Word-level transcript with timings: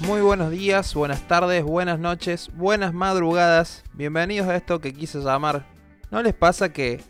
Muy 0.00 0.20
buenos 0.20 0.52
días, 0.52 0.94
buenas 0.94 1.26
tardes, 1.26 1.64
buenas 1.64 1.98
noches, 1.98 2.50
buenas 2.54 2.94
madrugadas. 2.94 3.82
Bienvenidos 3.94 4.46
a 4.46 4.54
esto 4.54 4.80
que 4.80 4.94
quise 4.94 5.18
llamar. 5.18 5.66
¿No 6.12 6.22
les 6.22 6.34
pasa 6.34 6.72
que 6.72 7.02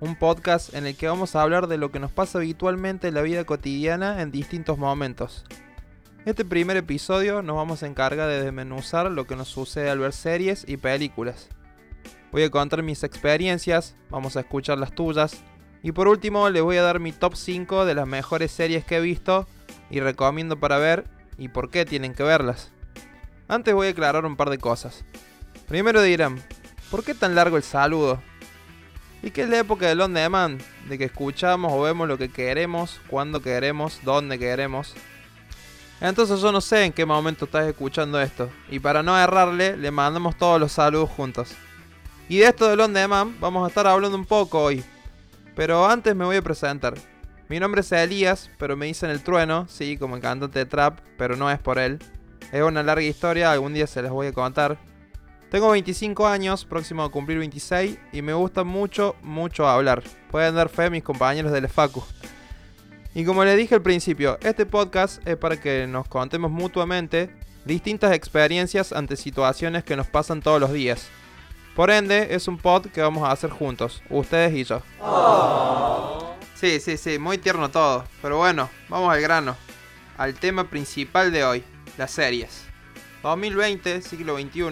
un 0.00 0.16
podcast 0.16 0.74
en 0.74 0.86
el 0.86 0.96
que 0.96 1.08
vamos 1.08 1.34
a 1.34 1.40
hablar 1.40 1.66
de 1.66 1.78
lo 1.78 1.90
que 1.90 1.98
nos 1.98 2.12
pasa 2.12 2.36
habitualmente 2.36 3.08
en 3.08 3.14
la 3.14 3.22
vida 3.22 3.44
cotidiana 3.44 4.20
en 4.20 4.32
distintos 4.32 4.76
momentos? 4.76 5.46
Este 6.26 6.44
primer 6.44 6.76
episodio 6.76 7.40
nos 7.40 7.56
vamos 7.56 7.82
a 7.82 7.86
encargar 7.86 8.28
de 8.28 8.42
desmenuzar 8.42 9.10
lo 9.10 9.26
que 9.26 9.34
nos 9.34 9.48
sucede 9.48 9.88
al 9.88 10.00
ver 10.00 10.12
series 10.12 10.66
y 10.68 10.76
películas. 10.76 11.48
Voy 12.32 12.42
a 12.42 12.50
contar 12.50 12.82
mis 12.82 13.02
experiencias, 13.02 13.96
vamos 14.10 14.36
a 14.36 14.40
escuchar 14.40 14.76
las 14.76 14.94
tuyas 14.94 15.42
y 15.82 15.92
por 15.92 16.06
último 16.06 16.50
les 16.50 16.62
voy 16.62 16.76
a 16.76 16.82
dar 16.82 17.00
mi 17.00 17.12
top 17.12 17.34
5 17.34 17.86
de 17.86 17.94
las 17.94 18.06
mejores 18.06 18.52
series 18.52 18.84
que 18.84 18.98
he 18.98 19.00
visto 19.00 19.46
y 19.88 20.00
recomiendo 20.00 20.60
para 20.60 20.76
ver 20.76 21.15
y 21.38 21.48
por 21.48 21.70
qué 21.70 21.84
tienen 21.84 22.14
que 22.14 22.22
verlas. 22.22 22.72
Antes 23.48 23.74
voy 23.74 23.88
a 23.88 23.90
aclarar 23.90 24.24
un 24.24 24.36
par 24.36 24.50
de 24.50 24.58
cosas. 24.58 25.04
Primero 25.68 26.02
dirán, 26.02 26.42
¿por 26.90 27.04
qué 27.04 27.14
tan 27.14 27.34
largo 27.34 27.56
el 27.56 27.62
saludo? 27.62 28.22
Y 29.22 29.30
que 29.30 29.42
es 29.42 29.48
la 29.48 29.58
época 29.58 29.86
del 29.86 30.00
on 30.00 30.14
demand, 30.14 30.60
de 30.88 30.98
que 30.98 31.04
escuchamos 31.04 31.72
o 31.72 31.82
vemos 31.82 32.06
lo 32.06 32.18
que 32.18 32.28
queremos, 32.28 33.00
cuando 33.08 33.40
queremos, 33.40 34.00
dónde 34.04 34.38
queremos. 34.38 34.94
Entonces 36.00 36.40
yo 36.40 36.52
no 36.52 36.60
sé 36.60 36.84
en 36.84 36.92
qué 36.92 37.06
momento 37.06 37.46
estás 37.46 37.66
escuchando 37.66 38.20
esto, 38.20 38.50
y 38.70 38.78
para 38.78 39.02
no 39.02 39.18
errarle, 39.18 39.76
le 39.76 39.90
mandamos 39.90 40.36
todos 40.36 40.60
los 40.60 40.72
saludos 40.72 41.10
juntos. 41.10 41.54
Y 42.28 42.38
de 42.38 42.46
esto 42.46 42.68
del 42.68 42.80
on 42.80 42.92
demand 42.92 43.38
vamos 43.40 43.64
a 43.64 43.68
estar 43.68 43.86
hablando 43.86 44.16
un 44.16 44.26
poco 44.26 44.62
hoy. 44.62 44.84
Pero 45.54 45.86
antes 45.86 46.14
me 46.14 46.24
voy 46.24 46.36
a 46.36 46.42
presentar. 46.42 46.94
Mi 47.48 47.60
nombre 47.60 47.82
es 47.82 47.92
Elías, 47.92 48.50
pero 48.58 48.76
me 48.76 48.86
dicen 48.86 49.08
el 49.08 49.22
trueno, 49.22 49.66
sí, 49.68 49.96
como 49.96 50.20
cantante 50.20 50.58
de 50.58 50.66
trap, 50.66 50.98
pero 51.16 51.36
no 51.36 51.48
es 51.48 51.60
por 51.60 51.78
él. 51.78 52.00
Es 52.50 52.60
una 52.62 52.82
larga 52.82 53.04
historia, 53.04 53.52
algún 53.52 53.72
día 53.72 53.86
se 53.86 54.02
las 54.02 54.10
voy 54.10 54.26
a 54.26 54.32
contar. 54.32 54.78
Tengo 55.48 55.70
25 55.70 56.26
años, 56.26 56.64
próximo 56.64 57.04
a 57.04 57.10
cumplir 57.10 57.38
26, 57.38 57.98
y 58.12 58.22
me 58.22 58.32
gusta 58.34 58.64
mucho, 58.64 59.14
mucho 59.22 59.68
hablar. 59.68 60.02
Pueden 60.32 60.56
dar 60.56 60.68
fe 60.68 60.90
mis 60.90 61.04
compañeros 61.04 61.52
del 61.52 61.68
FACU. 61.68 62.02
Y 63.14 63.24
como 63.24 63.44
les 63.44 63.56
dije 63.56 63.76
al 63.76 63.82
principio, 63.82 64.38
este 64.42 64.66
podcast 64.66 65.26
es 65.26 65.36
para 65.36 65.60
que 65.60 65.86
nos 65.86 66.08
contemos 66.08 66.50
mutuamente 66.50 67.30
distintas 67.64 68.12
experiencias 68.12 68.92
ante 68.92 69.14
situaciones 69.14 69.84
que 69.84 69.94
nos 69.94 70.08
pasan 70.08 70.42
todos 70.42 70.60
los 70.60 70.72
días. 70.72 71.08
Por 71.76 71.92
ende, 71.92 72.34
es 72.34 72.48
un 72.48 72.58
pod 72.58 72.86
que 72.86 73.02
vamos 73.02 73.22
a 73.22 73.30
hacer 73.30 73.50
juntos, 73.50 74.02
ustedes 74.10 74.52
y 74.52 74.64
yo. 74.64 74.82
Sí, 76.58 76.80
sí, 76.80 76.96
sí, 76.96 77.18
muy 77.18 77.36
tierno 77.36 77.70
todo. 77.70 78.06
Pero 78.22 78.38
bueno, 78.38 78.70
vamos 78.88 79.12
al 79.12 79.20
grano. 79.20 79.56
Al 80.16 80.34
tema 80.34 80.70
principal 80.70 81.30
de 81.30 81.44
hoy, 81.44 81.62
las 81.98 82.10
series. 82.10 82.64
2020, 83.22 84.00
siglo 84.00 84.38
XXI. 84.38 84.62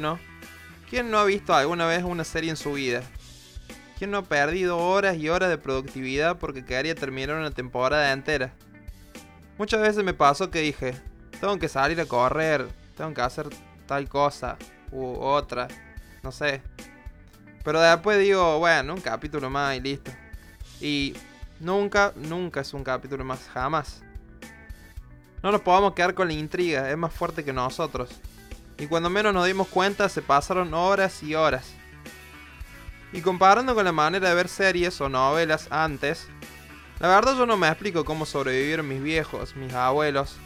¿Quién 0.89 1.11
no 1.11 1.19
ha 1.19 1.25
visto 1.25 1.55
alguna 1.55 1.87
vez 1.87 2.03
una 2.03 2.25
serie 2.25 2.49
en 2.49 2.57
su 2.57 2.73
vida? 2.73 3.03
¿Quién 3.99 4.11
no 4.11 4.19
ha 4.19 4.23
perdido 4.23 4.79
horas 4.79 5.19
y 5.19 5.29
horas 5.29 5.51
de 5.51 5.59
productividad 5.59 6.39
porque 6.39 6.65
quería 6.65 6.95
terminar 6.95 7.37
una 7.37 7.51
temporada 7.51 8.13
entera? 8.13 8.55
Muchas 9.59 9.83
veces 9.83 10.03
me 10.05 10.15
pasó 10.15 10.51
que 10.51 10.61
dije, 10.61 10.95
tengo 11.39 11.59
que 11.59 11.69
salir 11.69 12.01
a 12.01 12.07
correr, 12.07 12.67
tengo 12.97 13.13
que 13.13 13.21
hacer 13.21 13.49
tal 13.87 14.09
cosa 14.09 14.57
u 14.91 15.17
otra, 15.17 15.69
no 16.23 16.33
sé. 16.33 16.63
Pero 17.63 17.81
después 17.81 18.19
digo, 18.19 18.59
bueno, 18.59 18.95
un 18.95 19.01
capítulo 19.03 19.51
más 19.51 19.77
y 19.77 19.81
listo. 19.81 20.11
Y 20.81 21.15
Nunca, 21.61 22.13
nunca 22.17 22.61
es 22.61 22.75
un 22.75 22.85
capítulo 22.85 23.25
más, 23.25 23.49
jamás. 23.53 24.03
No 25.43 25.53
nos 25.53 25.61
podamos 25.61 25.95
quedar 25.95 26.15
con 26.15 26.29
la 26.29 26.35
intriga, 26.35 26.91
es 26.91 26.97
más 26.97 27.13
fuerte 27.13 27.45
que 27.45 27.53
nosotros. 27.53 28.11
Y 28.79 28.87
cuando 28.87 29.11
menos 29.11 29.33
nos 29.33 29.47
dimos 29.47 29.69
cuenta 29.69 30.09
se 30.09 30.23
pasaron 30.23 30.75
horas 30.75 31.23
y 31.23 31.35
horas. 31.35 31.73
Y 33.13 33.21
comparando 33.21 33.75
con 33.75 33.85
la 33.85 33.93
manera 33.93 34.29
de 34.29 34.35
ver 34.35 34.49
series 34.49 35.01
o 35.01 35.09
novelas 35.09 35.69
antes, 35.71 36.27
la 36.99 37.09
verdad 37.09 37.37
yo 37.37 37.47
no 37.47 37.57
me 37.57 37.69
explico 37.69 38.05
cómo 38.05 38.27
sobrevivieron 38.27 38.89
mis 38.89 39.03
viejos, 39.03 39.55
mis 39.55 39.73
abuelos, 39.73 40.37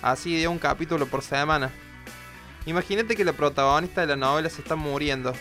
así 0.00 0.40
de 0.40 0.48
un 0.48 0.58
capítulo 0.58 1.06
por 1.06 1.22
semana. 1.22 1.70
Imagínate 2.64 3.14
que 3.14 3.24
la 3.24 3.34
protagonista 3.34 4.00
de 4.00 4.06
la 4.06 4.16
novela 4.16 4.48
se 4.48 4.62
está 4.62 4.76
muriendo 4.76 5.34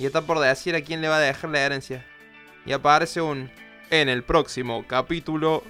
y 0.00 0.06
está 0.06 0.22
por 0.22 0.40
decir 0.40 0.74
a 0.74 0.80
quién 0.80 1.00
le 1.00 1.08
va 1.08 1.18
a 1.18 1.20
dejar 1.20 1.50
la 1.50 1.60
herencia. 1.60 2.04
Y 2.66 2.72
aparece 2.72 3.20
un 3.20 3.50
en 3.90 4.08
el 4.08 4.22
próximo 4.22 4.84
capítulo. 4.86 5.64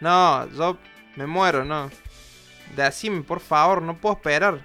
No, 0.00 0.48
yo 0.50 0.78
me 1.16 1.26
muero, 1.26 1.64
no. 1.64 1.90
Decime, 2.76 3.22
por 3.22 3.40
favor, 3.40 3.82
no 3.82 3.96
puedo 3.96 4.14
esperar. 4.14 4.60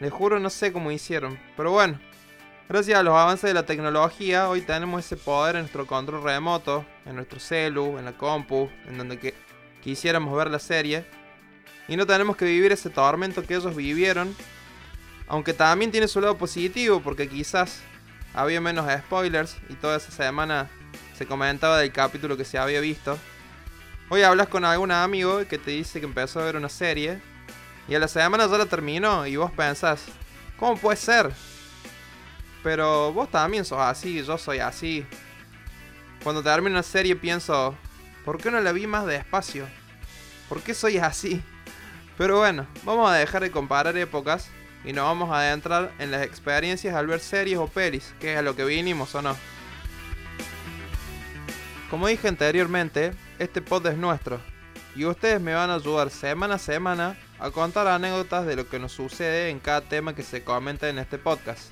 Les 0.00 0.12
juro, 0.12 0.38
no 0.38 0.48
sé 0.48 0.72
cómo 0.72 0.90
hicieron. 0.90 1.38
Pero 1.56 1.72
bueno, 1.72 1.98
gracias 2.68 2.98
a 2.98 3.02
los 3.02 3.14
avances 3.14 3.50
de 3.50 3.54
la 3.54 3.66
tecnología, 3.66 4.48
hoy 4.48 4.62
tenemos 4.62 5.04
ese 5.04 5.16
poder 5.16 5.56
en 5.56 5.62
nuestro 5.62 5.86
control 5.86 6.22
remoto, 6.22 6.84
en 7.04 7.16
nuestro 7.16 7.38
celu, 7.40 7.98
en 7.98 8.04
la 8.04 8.12
compu, 8.12 8.70
en 8.86 8.98
donde 8.98 9.34
quisiéramos 9.82 10.34
ver 10.36 10.50
la 10.50 10.58
serie. 10.58 11.04
Y 11.88 11.96
no 11.96 12.06
tenemos 12.06 12.36
que 12.36 12.44
vivir 12.44 12.72
ese 12.72 12.90
tormento 12.90 13.42
que 13.42 13.54
ellos 13.54 13.74
vivieron. 13.74 14.34
Aunque 15.26 15.52
también 15.52 15.90
tiene 15.90 16.08
su 16.08 16.20
lado 16.20 16.38
positivo, 16.38 17.00
porque 17.00 17.28
quizás 17.28 17.80
había 18.34 18.60
menos 18.60 18.86
spoilers 18.90 19.56
y 19.68 19.74
toda 19.74 19.96
esa 19.96 20.10
semana 20.10 20.70
se 21.22 21.28
comentaba 21.28 21.78
del 21.78 21.92
capítulo 21.92 22.36
que 22.36 22.44
se 22.44 22.58
había 22.58 22.80
visto. 22.80 23.16
Hoy 24.08 24.22
hablas 24.22 24.48
con 24.48 24.64
algún 24.64 24.90
amigo 24.90 25.46
que 25.46 25.56
te 25.56 25.70
dice 25.70 26.00
que 26.00 26.06
empezó 26.06 26.40
a 26.40 26.44
ver 26.44 26.56
una 26.56 26.68
serie 26.68 27.20
y 27.86 27.94
a 27.94 28.00
la 28.00 28.08
semana 28.08 28.48
ya 28.48 28.58
la 28.58 28.66
terminó 28.66 29.24
y 29.24 29.36
vos 29.36 29.52
pensás, 29.52 30.02
¿cómo 30.56 30.76
puede 30.76 30.96
ser? 30.96 31.30
Pero 32.64 33.12
vos 33.12 33.30
también 33.30 33.64
sos 33.64 33.78
así, 33.78 34.24
yo 34.24 34.36
soy 34.36 34.58
así. 34.58 35.06
Cuando 36.24 36.42
termino 36.42 36.74
una 36.74 36.82
serie 36.82 37.14
pienso, 37.14 37.76
¿por 38.24 38.38
qué 38.38 38.50
no 38.50 38.58
la 38.60 38.72
vi 38.72 38.88
más 38.88 39.06
despacio? 39.06 39.68
¿Por 40.48 40.60
qué 40.60 40.74
soy 40.74 40.98
así? 40.98 41.40
Pero 42.18 42.38
bueno, 42.38 42.66
vamos 42.82 43.08
a 43.08 43.14
dejar 43.14 43.42
de 43.42 43.52
comparar 43.52 43.96
épocas 43.96 44.48
y 44.84 44.92
nos 44.92 45.04
vamos 45.04 45.30
a 45.30 45.38
adentrar 45.38 45.92
en 46.00 46.10
las 46.10 46.22
experiencias 46.22 46.96
al 46.96 47.06
ver 47.06 47.20
series 47.20 47.58
o 47.58 47.68
pelis, 47.68 48.12
que 48.18 48.32
es 48.32 48.38
a 48.40 48.42
lo 48.42 48.56
que 48.56 48.64
vinimos 48.64 49.14
o 49.14 49.22
no. 49.22 49.36
Como 51.92 52.06
dije 52.06 52.26
anteriormente, 52.26 53.12
este 53.38 53.60
pod 53.60 53.86
es 53.86 53.98
nuestro 53.98 54.40
y 54.96 55.04
ustedes 55.04 55.42
me 55.42 55.52
van 55.52 55.68
a 55.68 55.74
ayudar 55.74 56.08
semana 56.08 56.54
a 56.54 56.58
semana 56.58 57.18
a 57.38 57.50
contar 57.50 57.86
anécdotas 57.86 58.46
de 58.46 58.56
lo 58.56 58.66
que 58.66 58.78
nos 58.78 58.92
sucede 58.92 59.50
en 59.50 59.60
cada 59.60 59.82
tema 59.82 60.14
que 60.14 60.22
se 60.22 60.42
comenta 60.42 60.88
en 60.88 60.98
este 60.98 61.18
podcast. 61.18 61.70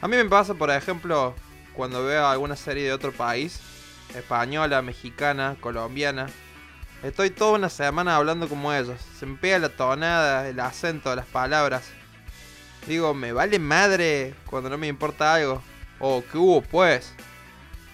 A 0.00 0.06
mí 0.06 0.16
me 0.16 0.26
pasa, 0.26 0.54
por 0.54 0.70
ejemplo, 0.70 1.34
cuando 1.72 2.04
veo 2.04 2.24
alguna 2.24 2.54
serie 2.54 2.84
de 2.84 2.92
otro 2.92 3.10
país, 3.10 3.58
española, 4.14 4.80
mexicana, 4.80 5.56
colombiana, 5.60 6.28
estoy 7.02 7.30
toda 7.30 7.58
una 7.58 7.68
semana 7.68 8.14
hablando 8.14 8.48
como 8.48 8.72
ellos. 8.72 9.00
Se 9.18 9.26
me 9.26 9.38
pega 9.38 9.58
la 9.58 9.70
tonada, 9.70 10.48
el 10.48 10.60
acento 10.60 11.16
las 11.16 11.26
palabras. 11.26 11.90
Digo, 12.86 13.12
me 13.12 13.32
vale 13.32 13.58
madre 13.58 14.34
cuando 14.48 14.70
no 14.70 14.78
me 14.78 14.86
importa 14.86 15.34
algo. 15.34 15.60
O, 15.98 16.22
¿qué 16.30 16.38
hubo 16.38 16.62
pues? 16.62 17.12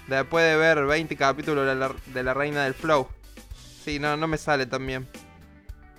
Después 0.09 0.45
de 0.45 0.57
ver 0.57 0.85
20 0.85 1.17
capítulos 1.17 1.67
de 1.67 2.23
la, 2.23 2.35
Reina 2.35 2.65
del 2.65 2.75
Flow. 2.75 3.09
Sí, 3.85 3.99
no, 3.99 4.17
no 4.17 4.27
me 4.27 4.39
sale 4.39 4.67
tan 4.67 4.87
bien. 4.87 5.09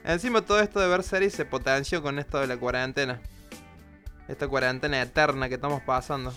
Encima 0.03 0.41
todo 0.41 0.59
esto 0.59 0.79
de 0.79 0.87
ver 0.87 1.03
series 1.03 1.33
se 1.33 1.45
potenció 1.45 2.01
con 2.01 2.19
esto 2.19 2.39
de 2.39 2.47
la 2.47 2.57
cuarentena. 2.57 3.21
Esta 4.27 4.47
cuarentena 4.47 5.01
eterna 5.01 5.47
que 5.47 5.55
estamos 5.55 5.81
pasando. 5.81 6.33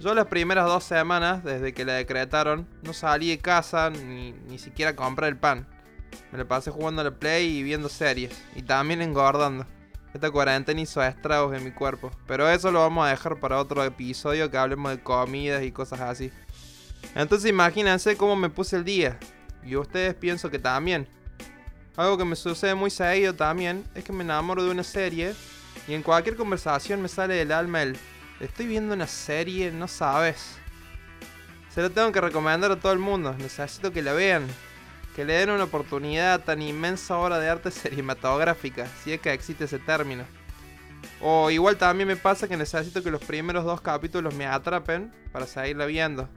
Yo 0.00 0.14
las 0.14 0.26
primeras 0.26 0.66
dos 0.66 0.82
semanas, 0.82 1.44
desde 1.44 1.72
que 1.72 1.84
la 1.84 1.92
decretaron, 1.92 2.66
no 2.82 2.92
salí 2.92 3.28
de 3.28 3.38
casa 3.38 3.90
ni, 3.90 4.32
ni 4.32 4.58
siquiera 4.58 4.96
compré 4.96 5.28
el 5.28 5.36
pan. 5.36 5.66
Me 6.32 6.38
la 6.38 6.44
pasé 6.44 6.70
jugando 6.70 7.02
a 7.02 7.04
la 7.04 7.12
Play 7.12 7.58
y 7.58 7.62
viendo 7.62 7.88
series. 7.88 8.42
Y 8.56 8.62
también 8.62 9.02
engordando. 9.02 9.66
Esta 10.14 10.30
cuarentena 10.30 10.80
hizo 10.80 11.02
estragos 11.02 11.56
en 11.56 11.64
mi 11.64 11.70
cuerpo. 11.70 12.10
Pero 12.26 12.48
eso 12.48 12.70
lo 12.70 12.80
vamos 12.80 13.06
a 13.06 13.10
dejar 13.10 13.40
para 13.40 13.58
otro 13.58 13.82
episodio 13.82 14.50
que 14.50 14.58
hablemos 14.58 14.90
de 14.90 15.02
comidas 15.02 15.62
y 15.62 15.72
cosas 15.72 16.00
así. 16.00 16.30
Entonces 17.14 17.50
imagínense 17.50 18.16
cómo 18.16 18.36
me 18.36 18.50
puse 18.50 18.76
el 18.76 18.84
día. 18.84 19.18
Y 19.64 19.76
ustedes 19.76 20.14
pienso 20.14 20.50
que 20.50 20.58
también. 20.58 21.06
Algo 21.96 22.16
que 22.16 22.24
me 22.24 22.36
sucede 22.36 22.74
muy 22.74 22.90
seguido 22.90 23.34
también 23.34 23.84
es 23.94 24.04
que 24.04 24.12
me 24.12 24.24
enamoro 24.24 24.64
de 24.64 24.70
una 24.70 24.82
serie 24.82 25.34
y 25.86 25.94
en 25.94 26.02
cualquier 26.02 26.36
conversación 26.36 27.02
me 27.02 27.08
sale 27.08 27.34
del 27.34 27.52
alma 27.52 27.82
el 27.82 27.96
estoy 28.40 28.66
viendo 28.66 28.94
una 28.94 29.06
serie, 29.06 29.70
no 29.70 29.88
sabes. 29.88 30.56
Se 31.72 31.80
lo 31.80 31.90
tengo 31.90 32.12
que 32.12 32.20
recomendar 32.20 32.70
a 32.72 32.76
todo 32.76 32.92
el 32.92 32.98
mundo, 32.98 33.34
necesito 33.38 33.92
que 33.92 34.02
la 34.02 34.12
vean. 34.12 34.46
Que 35.14 35.24
le 35.24 35.34
den 35.34 35.50
una 35.50 35.64
oportunidad 35.64 36.34
a 36.34 36.38
tan 36.38 36.62
inmensa 36.62 37.18
obra 37.18 37.38
de 37.38 37.48
arte 37.48 37.70
cinematográfica, 37.70 38.86
si 39.02 39.12
es 39.12 39.20
que 39.20 39.32
existe 39.32 39.64
ese 39.64 39.78
término. 39.78 40.24
O 41.20 41.50
igual 41.50 41.76
también 41.76 42.08
me 42.08 42.16
pasa 42.16 42.48
que 42.48 42.56
necesito 42.56 43.02
que 43.02 43.10
los 43.10 43.22
primeros 43.22 43.64
dos 43.64 43.80
capítulos 43.80 44.34
me 44.34 44.46
atrapen 44.46 45.12
para 45.32 45.46
seguirla 45.46 45.86
viendo. 45.86 46.28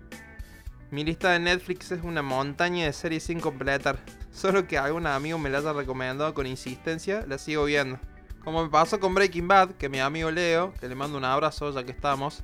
Mi 0.95 1.03
lista 1.03 1.31
de 1.31 1.39
Netflix 1.39 1.91
es 1.91 2.01
una 2.03 2.21
montaña 2.21 2.85
de 2.85 2.93
series 2.93 3.23
sin 3.23 3.41
completar. 3.41 3.99
Solo 4.31 4.65
que 4.65 4.77
algún 4.77 5.07
amigo 5.07 5.37
me 5.37 5.49
la 5.49 5.57
haya 5.57 5.73
recomendado 5.73 6.33
con 6.33 6.47
insistencia, 6.47 7.25
la 7.27 7.37
sigo 7.37 7.65
viendo. 7.65 7.99
Como 8.45 8.63
me 8.63 8.69
pasó 8.69 8.97
con 8.97 9.13
Breaking 9.13 9.45
Bad, 9.45 9.71
que 9.71 9.89
mi 9.89 9.99
amigo 9.99 10.31
Leo, 10.31 10.73
que 10.79 10.87
le 10.87 10.95
mando 10.95 11.17
un 11.17 11.25
abrazo 11.25 11.69
ya 11.73 11.83
que 11.83 11.91
estamos, 11.91 12.43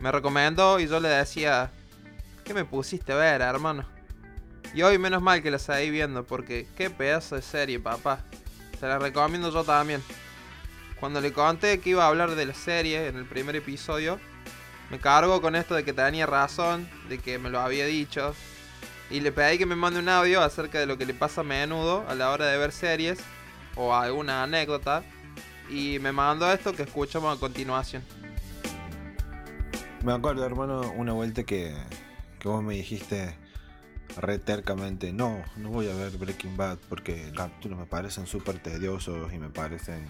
me 0.00 0.10
recomendó 0.10 0.80
y 0.80 0.88
yo 0.88 0.98
le 0.98 1.10
decía, 1.10 1.70
¿qué 2.44 2.52
me 2.52 2.64
pusiste 2.64 3.12
a 3.12 3.14
ver, 3.14 3.40
hermano? 3.40 3.86
Y 4.74 4.82
hoy 4.82 4.98
menos 4.98 5.22
mal 5.22 5.40
que 5.40 5.52
la 5.52 5.60
seguí 5.60 5.90
viendo, 5.90 6.24
porque 6.24 6.66
qué 6.76 6.90
pedazo 6.90 7.36
de 7.36 7.42
serie, 7.42 7.78
papá. 7.78 8.24
Se 8.80 8.88
la 8.88 8.98
recomiendo 8.98 9.52
yo 9.52 9.62
también. 9.62 10.02
Cuando 10.98 11.20
le 11.20 11.32
conté 11.32 11.78
que 11.78 11.90
iba 11.90 12.04
a 12.04 12.08
hablar 12.08 12.34
de 12.34 12.46
la 12.46 12.54
serie 12.54 13.06
en 13.06 13.14
el 13.14 13.26
primer 13.26 13.54
episodio, 13.54 14.18
me 14.92 14.98
cargo 14.98 15.40
con 15.40 15.56
esto 15.56 15.74
de 15.74 15.84
que 15.84 15.94
tenía 15.94 16.26
razón, 16.26 16.86
de 17.08 17.18
que 17.18 17.38
me 17.38 17.48
lo 17.48 17.60
había 17.60 17.86
dicho. 17.86 18.34
Y 19.10 19.20
le 19.20 19.32
pedí 19.32 19.56
que 19.56 19.64
me 19.64 19.74
mande 19.74 20.00
un 20.00 20.08
audio 20.10 20.42
acerca 20.42 20.78
de 20.78 20.84
lo 20.84 20.98
que 20.98 21.06
le 21.06 21.14
pasa 21.14 21.40
a 21.40 21.44
menudo 21.44 22.04
a 22.08 22.14
la 22.14 22.30
hora 22.30 22.44
de 22.44 22.58
ver 22.58 22.72
series 22.72 23.18
o 23.74 23.94
alguna 23.94 24.42
anécdota. 24.42 25.02
Y 25.70 25.98
me 25.98 26.12
mandó 26.12 26.52
esto 26.52 26.74
que 26.74 26.82
escuchamos 26.82 27.34
a 27.34 27.40
continuación. 27.40 28.02
Me 30.04 30.12
acuerdo, 30.12 30.44
hermano, 30.44 30.92
una 30.94 31.14
vuelta 31.14 31.42
que, 31.44 31.74
vos 32.44 32.62
me 32.62 32.74
dijiste 32.74 33.34
re 34.20 34.38
tercamente, 34.38 35.10
no, 35.10 35.42
no 35.56 35.70
voy 35.70 35.88
a 35.88 35.94
ver 35.94 36.10
Breaking 36.18 36.58
Bad 36.58 36.76
porque 36.90 37.32
capítulos 37.34 37.78
me 37.78 37.86
parecen 37.86 38.26
súper 38.26 38.58
tediosos 38.58 39.32
y 39.32 39.38
me 39.38 39.48
parecen 39.48 40.06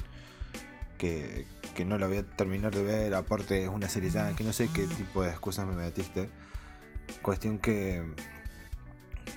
que, 1.05 1.85
no 1.85 1.99
la 1.99 2.07
voy 2.07 2.19
a 2.19 2.23
terminar 2.23 2.75
de 2.75 2.83
ver, 2.83 3.15
aparte 3.15 3.65
es 3.65 3.69
una 3.69 3.89
serie 3.89 4.11
ya, 4.11 4.35
que 4.37 4.45
no 4.45 4.53
sé 4.53 4.69
qué 4.73 4.87
tipo 4.87 5.23
de 5.23 5.31
excusas 5.31 5.67
me 5.67 5.75
metiste. 5.75 6.31
Cuestión 7.23 7.59
que 7.59 8.03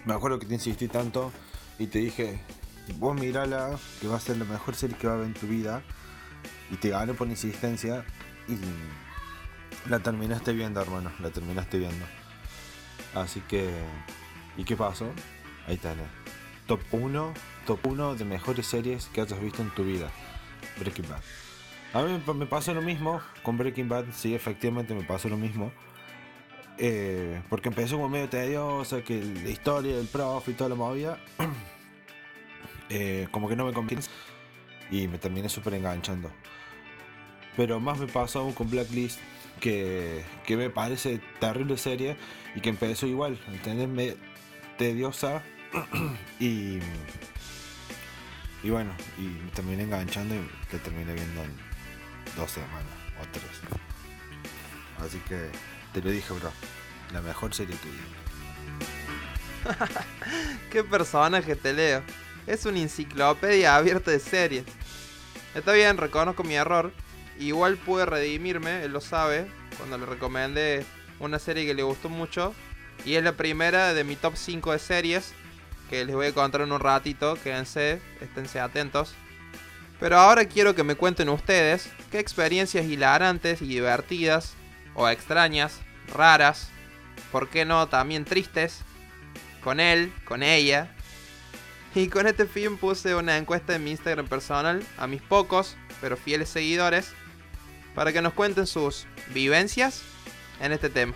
me 0.05 0.13
acuerdo 0.13 0.39
que 0.39 0.45
te 0.45 0.53
insistí 0.53 0.87
tanto 0.87 1.31
y 1.79 1.87
te 1.87 1.99
dije, 1.99 2.39
vos 2.97 3.19
mirala, 3.19 3.77
que 3.99 4.07
va 4.07 4.17
a 4.17 4.19
ser 4.19 4.37
la 4.37 4.45
mejor 4.45 4.75
serie 4.75 4.95
que 4.97 5.07
va 5.07 5.13
a 5.13 5.17
ver 5.17 5.27
en 5.27 5.33
tu 5.33 5.47
vida. 5.47 5.81
Y 6.71 6.77
te 6.77 6.89
gané 6.89 7.13
por 7.13 7.27
insistencia 7.27 8.05
y 8.47 8.57
la 9.89 9.99
terminaste 9.99 10.53
viendo, 10.53 10.81
hermano, 10.81 11.11
la 11.19 11.29
terminaste 11.31 11.79
viendo. 11.79 12.05
Así 13.13 13.41
que 13.41 13.69
¿Y 14.57 14.63
qué 14.63 14.75
pasó? 14.75 15.11
Ahí 15.67 15.75
está, 15.75 15.93
top 16.67 16.79
1, 16.91 17.33
top 17.67 17.87
1 17.87 18.15
de 18.15 18.25
mejores 18.25 18.65
series 18.65 19.07
que 19.07 19.21
hayas 19.21 19.39
visto 19.41 19.61
en 19.61 19.69
tu 19.71 19.83
vida. 19.83 20.09
Breaking 20.79 21.07
Bad. 21.09 21.21
A 21.95 22.01
mí 22.03 22.21
me 22.35 22.45
pasó 22.45 22.73
lo 22.73 22.81
mismo 22.81 23.21
con 23.41 23.57
Breaking 23.57 23.87
Bad, 23.87 24.07
sí, 24.11 24.35
efectivamente 24.35 24.93
me 24.93 25.05
pasó 25.05 25.29
lo 25.29 25.37
mismo. 25.37 25.71
Eh, 26.77 27.41
porque 27.49 27.69
empezó 27.69 27.95
como 27.95 28.09
medio 28.09 28.27
tediosa, 28.27 29.01
que 29.01 29.23
la 29.23 29.49
historia 29.49 29.95
del 29.95 30.07
prof 30.07 30.45
y 30.49 30.51
toda 30.51 30.71
la 30.71 30.75
movida, 30.75 31.17
eh, 32.89 33.29
como 33.31 33.47
que 33.47 33.55
no 33.55 33.65
me 33.65 33.71
convence 33.71 34.09
y 34.91 35.07
me 35.07 35.17
terminé 35.19 35.47
súper 35.47 35.75
enganchando. 35.75 36.29
Pero 37.55 37.79
más 37.79 37.97
me 37.97 38.07
pasó 38.07 38.41
aún 38.41 38.51
con 38.51 38.69
Blacklist, 38.69 39.21
que, 39.61 40.21
que 40.45 40.57
me 40.57 40.69
parece 40.69 41.21
terrible 41.39 41.77
serie 41.77 42.17
y 42.55 42.59
que 42.59 42.71
empezó 42.71 43.07
igual, 43.07 43.39
¿entendés? 43.47 44.17
tediosa 44.77 45.43
y 46.41 46.79
y 48.65 48.69
bueno, 48.71 48.91
y 49.19 49.21
me 49.21 49.51
terminé 49.51 49.83
enganchando 49.83 50.33
y 50.33 50.39
te 50.71 50.79
terminé 50.79 51.13
viendo 51.13 51.43
en 51.43 51.64
dos 52.35 52.51
semanas 52.51 52.83
o 53.21 53.25
tres. 53.31 53.45
Así 55.05 55.19
que 55.27 55.49
te 55.93 56.01
lo 56.01 56.11
dije, 56.11 56.33
bro. 56.33 56.51
La 57.13 57.21
mejor 57.21 57.53
serie 57.53 57.75
tuya. 57.75 58.01
Qué 60.71 60.83
personaje 60.83 61.55
te 61.55 61.73
leo. 61.73 62.01
Es 62.47 62.65
una 62.65 62.79
enciclopedia 62.79 63.75
abierta 63.75 64.11
de 64.11 64.19
series. 64.19 64.65
Está 65.53 65.73
bien, 65.73 65.97
reconozco 65.97 66.43
mi 66.43 66.55
error. 66.55 66.91
Igual 67.39 67.77
pude 67.77 68.05
redimirme, 68.05 68.83
él 68.83 68.93
lo 68.93 69.01
sabe, 69.01 69.47
cuando 69.77 69.97
le 69.97 70.05
recomendé 70.05 70.85
una 71.19 71.39
serie 71.39 71.65
que 71.65 71.73
le 71.73 71.83
gustó 71.83 72.09
mucho 72.09 72.53
y 73.03 73.15
es 73.15 73.23
la 73.23 73.33
primera 73.33 73.93
de 73.93 74.03
mi 74.03 74.15
top 74.15 74.35
5 74.35 74.71
de 74.71 74.79
series. 74.79 75.33
Que 75.89 76.05
les 76.05 76.15
voy 76.15 76.27
a 76.27 76.33
contar 76.33 76.61
en 76.61 76.71
un 76.71 76.79
ratito. 76.79 77.37
Quédense, 77.43 78.01
esténse 78.21 78.59
atentos. 78.59 79.13
Pero 79.99 80.17
ahora 80.17 80.45
quiero 80.45 80.75
que 80.75 80.83
me 80.83 80.95
cuenten 80.95 81.29
ustedes 81.29 81.89
qué 82.11 82.19
experiencias 82.19 82.85
hilarantes 82.85 83.61
y 83.61 83.67
divertidas, 83.67 84.53
o 84.93 85.09
extrañas, 85.09 85.79
raras, 86.13 86.69
por 87.31 87.49
qué 87.49 87.65
no 87.65 87.87
también 87.87 88.25
tristes, 88.25 88.81
con 89.63 89.79
él, 89.79 90.13
con 90.25 90.43
ella. 90.43 90.89
Y 91.93 92.07
con 92.09 92.27
este 92.27 92.45
fin 92.45 92.77
puse 92.77 93.15
una 93.15 93.37
encuesta 93.37 93.75
en 93.75 93.83
mi 93.83 93.91
Instagram 93.91 94.27
personal 94.27 94.83
a 94.97 95.07
mis 95.07 95.21
pocos, 95.21 95.75
pero 96.01 96.17
fieles 96.17 96.49
seguidores, 96.49 97.13
para 97.93 98.11
que 98.11 98.21
nos 98.21 98.33
cuenten 98.33 98.67
sus 98.67 99.07
vivencias 99.33 100.01
en 100.59 100.73
este 100.73 100.89
tema. 100.89 101.13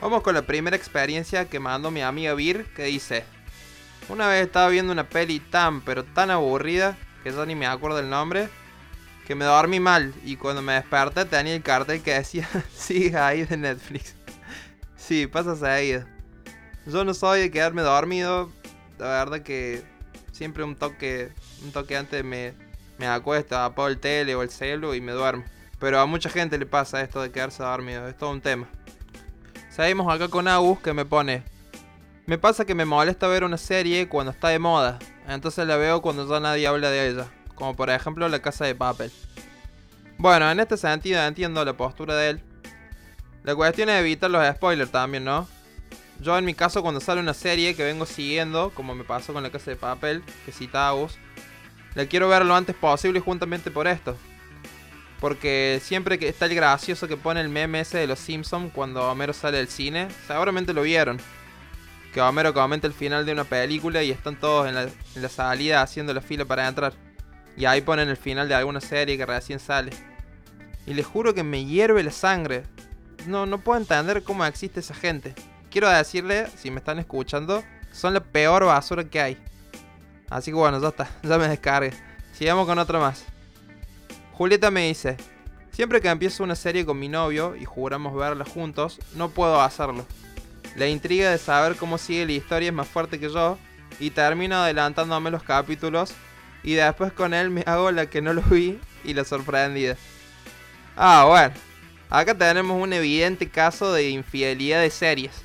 Vamos 0.00 0.22
con 0.22 0.34
la 0.34 0.42
primera 0.42 0.76
experiencia 0.76 1.48
que 1.48 1.58
mandó 1.58 1.90
mi 1.90 2.02
amiga 2.02 2.34
Vir, 2.34 2.66
que 2.66 2.84
dice, 2.84 3.24
una 4.08 4.26
vez 4.28 4.46
estaba 4.46 4.68
viendo 4.68 4.92
una 4.92 5.08
peli 5.08 5.40
tan 5.40 5.80
pero 5.80 6.04
tan 6.04 6.30
aburrida, 6.30 6.96
que 7.22 7.30
yo 7.30 7.44
ni 7.46 7.54
me 7.54 7.66
acuerdo 7.66 7.98
el 7.98 8.08
nombre, 8.08 8.48
que 9.26 9.34
me 9.34 9.44
dormí 9.44 9.80
mal 9.80 10.14
y 10.24 10.36
cuando 10.36 10.62
me 10.62 10.72
desperté 10.72 11.24
tenía 11.24 11.54
el 11.54 11.62
cartel 11.62 12.02
que 12.02 12.14
decía, 12.14 12.48
sigue 12.74 13.16
ahí 13.16 13.44
de 13.44 13.56
Netflix. 13.56 14.14
sí, 14.96 15.26
pasa 15.26 15.56
seguido. 15.56 16.06
Yo 16.86 17.04
no 17.04 17.12
soy 17.12 17.40
de 17.40 17.50
quedarme 17.50 17.82
dormido, 17.82 18.50
la 18.98 19.08
verdad 19.08 19.40
que 19.40 19.82
siempre 20.32 20.64
un 20.64 20.76
toque, 20.76 21.30
un 21.62 21.72
toque 21.72 21.96
antes 21.96 22.24
me, 22.24 22.54
me 22.96 23.06
acuesto, 23.06 23.58
apago 23.58 23.88
el 23.88 23.98
tele 23.98 24.34
o 24.34 24.42
el 24.42 24.50
celu 24.50 24.94
y 24.94 25.00
me 25.00 25.12
duermo. 25.12 25.44
Pero 25.78 26.00
a 26.00 26.06
mucha 26.06 26.30
gente 26.30 26.58
le 26.58 26.66
pasa 26.66 27.02
esto 27.02 27.20
de 27.20 27.30
quedarse 27.30 27.62
dormido, 27.62 28.08
es 28.08 28.16
todo 28.16 28.30
un 28.30 28.40
tema. 28.40 28.66
Seguimos 29.68 30.12
acá 30.12 30.28
con 30.28 30.48
Agus 30.48 30.80
que 30.80 30.92
me 30.92 31.04
pone. 31.04 31.57
Me 32.28 32.36
pasa 32.36 32.66
que 32.66 32.74
me 32.74 32.84
molesta 32.84 33.26
ver 33.26 33.42
una 33.42 33.56
serie 33.56 34.06
cuando 34.06 34.32
está 34.32 34.48
de 34.48 34.58
moda. 34.58 34.98
Entonces 35.26 35.66
la 35.66 35.78
veo 35.78 36.02
cuando 36.02 36.28
ya 36.28 36.38
nadie 36.38 36.66
habla 36.66 36.90
de 36.90 37.08
ella. 37.08 37.26
Como 37.54 37.74
por 37.74 37.88
ejemplo 37.88 38.28
La 38.28 38.38
Casa 38.40 38.66
de 38.66 38.74
Papel. 38.74 39.10
Bueno, 40.18 40.50
en 40.50 40.60
este 40.60 40.76
sentido 40.76 41.22
entiendo 41.22 41.64
la 41.64 41.72
postura 41.72 42.14
de 42.16 42.28
él. 42.28 42.42
La 43.44 43.56
cuestión 43.56 43.88
es 43.88 43.98
evitar 43.98 44.30
los 44.30 44.46
spoilers 44.46 44.90
también, 44.90 45.24
¿no? 45.24 45.48
Yo 46.20 46.36
en 46.36 46.44
mi 46.44 46.52
caso 46.52 46.82
cuando 46.82 47.00
sale 47.00 47.22
una 47.22 47.32
serie 47.32 47.74
que 47.74 47.82
vengo 47.82 48.04
siguiendo, 48.04 48.72
como 48.74 48.94
me 48.94 49.04
pasó 49.04 49.32
con 49.32 49.42
La 49.42 49.50
Casa 49.50 49.70
de 49.70 49.76
Papel, 49.76 50.22
que 50.44 50.52
cita 50.52 50.86
Agus, 50.86 51.16
la 51.94 52.04
quiero 52.04 52.28
ver 52.28 52.44
lo 52.44 52.54
antes 52.54 52.76
posible 52.76 53.20
juntamente 53.20 53.70
por 53.70 53.86
esto. 53.88 54.18
Porque 55.18 55.80
siempre 55.82 56.18
que 56.18 56.28
está 56.28 56.44
el 56.44 56.54
gracioso 56.54 57.08
que 57.08 57.16
pone 57.16 57.40
el 57.40 57.48
meme 57.48 57.80
ese 57.80 57.96
de 57.96 58.06
los 58.06 58.18
Simpsons 58.18 58.70
cuando 58.74 59.10
Homero 59.10 59.32
sale 59.32 59.56
del 59.56 59.68
cine, 59.68 60.08
seguramente 60.26 60.74
lo 60.74 60.82
vieron. 60.82 61.18
Que 62.12 62.20
Homero 62.20 62.54
comenta 62.54 62.86
el 62.86 62.92
final 62.92 63.26
de 63.26 63.32
una 63.32 63.44
película 63.44 64.02
y 64.02 64.10
están 64.10 64.38
todos 64.38 64.68
en 64.68 64.74
la, 64.74 65.28
salida 65.28 65.82
haciendo 65.82 66.14
la 66.14 66.20
fila 66.20 66.44
para 66.44 66.66
entrar. 66.66 66.94
Y 67.56 67.64
ahí 67.64 67.80
ponen 67.80 68.08
el 68.08 68.16
final 68.16 68.48
de 68.48 68.54
alguna 68.54 68.80
serie 68.80 69.16
que 69.16 69.26
recién 69.26 69.58
sale. 69.58 69.90
Y 70.86 70.94
les 70.94 71.06
juro 71.06 71.34
que 71.34 71.42
me 71.42 71.64
hierve 71.64 72.02
la 72.02 72.12
sangre. 72.12 72.64
No, 73.26 73.46
no 73.46 73.58
puedo 73.58 73.78
entender 73.78 74.22
cómo 74.22 74.44
existe 74.44 74.80
esa 74.80 74.94
gente. 74.94 75.34
Quiero 75.70 75.88
decirle, 75.90 76.46
si 76.56 76.70
me 76.70 76.78
están 76.78 76.98
escuchando, 76.98 77.62
son 77.92 78.14
la 78.14 78.20
peor 78.20 78.64
basura 78.64 79.04
que 79.04 79.20
hay. 79.20 79.38
Así 80.30 80.50
que 80.50 80.56
bueno, 80.56 80.80
ya 80.80 80.88
está, 80.88 81.08
ya 81.22 81.38
me 81.38 81.48
descargué. 81.48 81.92
Sigamos 82.32 82.66
con 82.66 82.78
otro 82.78 83.00
más. 83.00 83.24
Julieta 84.32 84.70
me 84.70 84.86
dice, 84.86 85.16
siempre 85.72 86.00
que 86.00 86.08
empiezo 86.08 86.44
una 86.44 86.54
serie 86.54 86.86
con 86.86 86.98
mi 86.98 87.08
novio 87.08 87.56
y 87.56 87.64
juramos 87.64 88.14
verla 88.14 88.44
juntos, 88.44 89.00
no 89.16 89.30
puedo 89.30 89.60
hacerlo. 89.60 90.06
La 90.76 90.86
intriga 90.86 91.30
de 91.30 91.38
saber 91.38 91.76
cómo 91.76 91.98
sigue 91.98 92.26
la 92.26 92.32
historia 92.32 92.68
es 92.68 92.74
más 92.74 92.88
fuerte 92.88 93.18
que 93.18 93.30
yo 93.30 93.58
y 93.98 94.10
termino 94.10 94.56
adelantándome 94.56 95.30
los 95.30 95.42
capítulos 95.42 96.12
y 96.62 96.74
después 96.74 97.12
con 97.12 97.34
él 97.34 97.50
me 97.50 97.62
hago 97.66 97.90
la 97.90 98.06
que 98.06 98.22
no 98.22 98.32
lo 98.32 98.42
vi 98.42 98.78
y 99.04 99.14
la 99.14 99.24
sorprendida. 99.24 99.96
Ah, 100.96 101.24
bueno. 101.26 101.54
Acá 102.10 102.34
tenemos 102.34 102.80
un 102.80 102.92
evidente 102.94 103.50
caso 103.50 103.92
de 103.92 104.08
infidelidad 104.08 104.80
de 104.80 104.90
series. 104.90 105.42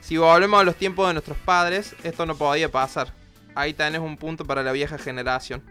Si 0.00 0.16
volvemos 0.16 0.60
a 0.60 0.64
los 0.64 0.74
tiempos 0.74 1.06
de 1.06 1.14
nuestros 1.14 1.38
padres, 1.38 1.94
esto 2.02 2.26
no 2.26 2.36
podía 2.36 2.68
pasar. 2.68 3.12
Ahí 3.54 3.72
tenés 3.72 4.00
un 4.00 4.16
punto 4.16 4.44
para 4.44 4.64
la 4.64 4.72
vieja 4.72 4.98
generación. 4.98 5.62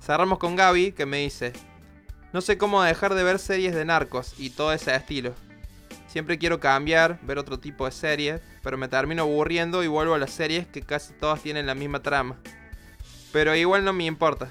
Cerramos 0.00 0.38
con 0.38 0.56
Gaby 0.56 0.92
que 0.92 1.06
me 1.06 1.18
dice, 1.18 1.52
no 2.32 2.40
sé 2.40 2.58
cómo 2.58 2.82
dejar 2.82 3.14
de 3.14 3.22
ver 3.22 3.38
series 3.38 3.74
de 3.74 3.84
narcos 3.84 4.34
y 4.36 4.50
todo 4.50 4.72
ese 4.72 4.94
estilo. 4.94 5.34
Siempre 6.08 6.38
quiero 6.38 6.58
cambiar, 6.58 7.20
ver 7.22 7.38
otro 7.38 7.60
tipo 7.60 7.84
de 7.84 7.92
serie, 7.92 8.40
pero 8.62 8.78
me 8.78 8.88
termino 8.88 9.22
aburriendo 9.22 9.84
y 9.84 9.88
vuelvo 9.88 10.14
a 10.14 10.18
las 10.18 10.30
series 10.30 10.66
que 10.66 10.80
casi 10.80 11.12
todas 11.12 11.42
tienen 11.42 11.66
la 11.66 11.74
misma 11.74 12.00
trama. 12.02 12.36
Pero 13.30 13.54
igual 13.54 13.84
no 13.84 13.92
me 13.92 14.06
importa. 14.06 14.50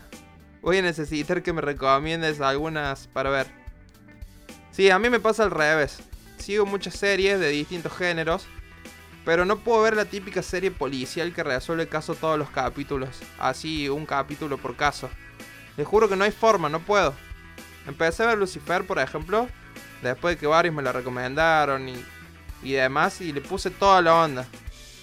Voy 0.61 0.77
a 0.77 0.83
necesitar 0.83 1.41
que 1.41 1.53
me 1.53 1.61
recomiendes 1.61 2.41
algunas 2.41 3.07
para 3.07 3.31
ver. 3.31 3.47
Sí, 4.71 4.91
a 4.91 4.99
mí 4.99 5.09
me 5.09 5.19
pasa 5.19 5.43
al 5.43 5.51
revés. 5.51 5.97
Sigo 6.37 6.67
muchas 6.67 6.93
series 6.93 7.39
de 7.39 7.49
distintos 7.49 7.91
géneros, 7.97 8.47
Pero 9.25 9.43
no 9.43 9.57
puedo 9.57 9.81
ver 9.81 9.97
la 9.97 10.05
típica 10.05 10.41
serie 10.41 10.71
policial 10.71 11.33
que 11.33 11.43
resuelve 11.43 11.89
caso 11.89 12.15
todos 12.15 12.39
los 12.39 12.49
capítulos. 12.49 13.19
Así, 13.37 13.89
un 13.89 14.05
capítulo 14.05 14.57
por 14.57 14.77
caso. 14.77 15.09
Les 15.75 15.85
juro 15.85 16.07
que 16.07 16.15
no 16.15 16.23
hay 16.23 16.31
forma, 16.31 16.69
no 16.69 16.79
puedo. 16.79 17.13
Empecé 17.87 18.23
a 18.23 18.27
ver 18.27 18.37
Lucifer, 18.37 18.85
por 18.87 18.99
ejemplo, 18.99 19.49
después 20.01 20.35
de 20.35 20.39
que 20.39 20.47
varios 20.47 20.73
me 20.73 20.83
la 20.83 20.91
recomendaron 20.91 21.89
y, 21.89 21.95
y 22.63 22.73
demás, 22.73 23.21
y 23.21 23.31
le 23.31 23.41
puse 23.41 23.69
toda 23.69 24.01
la 24.01 24.15
onda. 24.15 24.45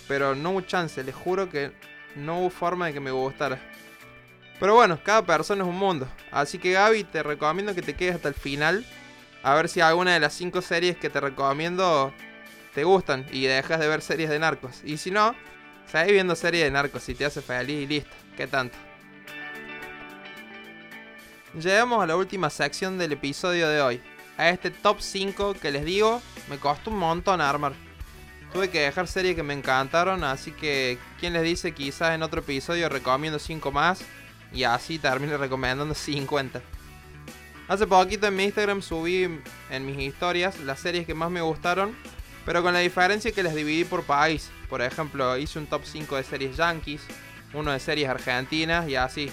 Pero 0.09 0.35
no 0.35 0.51
hubo 0.51 0.61
chance, 0.61 1.03
les 1.03 1.15
juro 1.15 1.49
que 1.49 1.73
no 2.15 2.41
hubo 2.41 2.51
forma 2.51 2.87
de 2.87 2.93
que 2.93 3.01
me 3.01 3.11
gustara. 3.11 3.59
Pero 4.61 4.75
bueno, 4.75 4.99
cada 5.03 5.23
persona 5.23 5.63
es 5.63 5.69
un 5.69 5.79
mundo. 5.79 6.07
Así 6.31 6.59
que 6.59 6.73
Gaby, 6.73 7.05
te 7.05 7.23
recomiendo 7.23 7.75
que 7.75 7.83
te 7.83 7.95
quedes 7.95 8.17
hasta 8.17 8.29
el 8.29 8.35
final. 8.35 8.85
A 9.43 9.55
ver 9.55 9.69
si 9.69 9.81
alguna 9.81 10.15
de 10.15 10.21
las 10.21 10.33
5 10.35 10.63
series 10.63 10.97
que 10.97 11.11
te 11.11 11.21
recomiendo 11.21 12.13
te 12.75 12.85
gustan 12.85 13.27
y 13.31 13.45
dejas 13.45 13.79
de 13.79 13.89
ver 13.89 14.01
series 14.01 14.31
de 14.31 14.39
narcos. 14.39 14.81
Y 14.85 14.97
si 14.97 15.11
no, 15.11 15.35
seguís 15.91 16.13
viendo 16.13 16.35
series 16.35 16.65
de 16.65 16.71
narcos 16.71 17.03
si 17.03 17.15
te 17.15 17.25
hace 17.25 17.43
feliz 17.43 17.83
y 17.83 17.87
listo. 17.87 18.11
¿Qué 18.37 18.47
tanto? 18.47 18.77
Llegamos 21.59 22.03
a 22.03 22.07
la 22.07 22.17
última 22.17 22.51
sección 22.51 22.99
del 22.99 23.13
episodio 23.13 23.69
de 23.69 23.81
hoy. 23.81 24.03
A 24.37 24.49
este 24.49 24.71
top 24.71 25.01
5 25.01 25.55
que 25.55 25.71
les 25.71 25.85
digo, 25.85 26.21
me 26.49 26.59
costó 26.59 26.91
un 26.91 26.99
montón 26.99 27.41
armar. 27.41 27.73
Tuve 28.53 28.71
que 28.71 28.81
dejar 28.81 29.09
series 29.09 29.37
que 29.37 29.43
me 29.43 29.55
encantaron, 29.55 30.25
así 30.25 30.53
que 30.53 30.99
¿quién 31.19 31.33
les 31.33 31.43
dice 31.43 31.73
quizás 31.73 32.15
en 32.15 32.23
otro 32.23 32.41
episodio 32.41 32.89
recomiendo 32.89 33.39
5 33.39 33.73
más? 33.73 34.01
Y 34.53 34.65
así 34.65 34.99
termino 34.99 35.37
recomendando 35.37 35.95
50. 35.95 36.63
Hace 37.67 37.87
poquito 37.87 38.27
en 38.27 38.37
mi 38.37 38.45
Instagram 38.45 38.83
subí 38.83 39.41
en 39.71 39.87
mis 39.87 39.99
historias 39.99 40.61
las 40.61 40.81
series 40.81 41.07
que 41.07 41.15
más 41.15 41.31
me 41.31 41.41
gustaron, 41.41 41.97
pero 42.45 42.63
con 42.63 42.75
la 42.75 42.81
diferencia 42.81 43.33
que 43.33 43.43
las 43.43 43.55
dividí 43.55 43.85
por 43.85 44.05
país. 44.05 44.51
Por 44.69 44.83
ejemplo, 44.83 45.37
hice 45.37 45.59
un 45.59 45.67
top 45.67 45.83
5 45.85 46.17
de 46.17 46.25
series 46.25 46.57
yankees, 46.57 47.03
uno 47.55 47.73
de 47.73 47.81
series 47.81 48.09
argentinas 48.09 48.89
y 48.89 48.97
así. 48.97 49.33